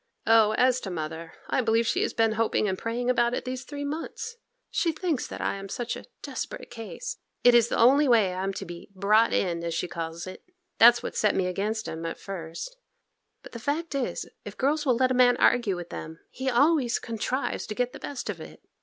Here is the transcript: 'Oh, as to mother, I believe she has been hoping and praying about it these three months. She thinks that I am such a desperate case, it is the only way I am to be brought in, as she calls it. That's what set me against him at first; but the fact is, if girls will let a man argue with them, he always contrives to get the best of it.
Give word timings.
'Oh, 0.25 0.53
as 0.53 0.79
to 0.81 0.89
mother, 0.89 1.33
I 1.47 1.61
believe 1.61 1.85
she 1.85 2.01
has 2.01 2.11
been 2.11 2.31
hoping 2.31 2.67
and 2.67 2.75
praying 2.75 3.07
about 3.07 3.35
it 3.35 3.45
these 3.45 3.63
three 3.63 3.83
months. 3.85 4.35
She 4.71 4.91
thinks 4.91 5.27
that 5.27 5.41
I 5.41 5.57
am 5.57 5.69
such 5.69 5.95
a 5.95 6.05
desperate 6.23 6.71
case, 6.71 7.17
it 7.43 7.53
is 7.53 7.67
the 7.69 7.77
only 7.77 8.07
way 8.07 8.33
I 8.33 8.41
am 8.43 8.51
to 8.53 8.65
be 8.65 8.89
brought 8.95 9.31
in, 9.31 9.63
as 9.63 9.75
she 9.75 9.87
calls 9.87 10.25
it. 10.25 10.43
That's 10.79 11.03
what 11.03 11.15
set 11.15 11.35
me 11.35 11.45
against 11.45 11.87
him 11.87 12.03
at 12.07 12.17
first; 12.19 12.77
but 13.43 13.51
the 13.51 13.59
fact 13.59 13.93
is, 13.93 14.27
if 14.43 14.57
girls 14.57 14.87
will 14.87 14.95
let 14.97 15.11
a 15.11 15.13
man 15.13 15.37
argue 15.37 15.75
with 15.75 15.91
them, 15.91 16.19
he 16.31 16.49
always 16.49 16.97
contrives 16.97 17.67
to 17.67 17.75
get 17.75 17.93
the 17.93 17.99
best 17.99 18.27
of 18.27 18.41
it. 18.41 18.63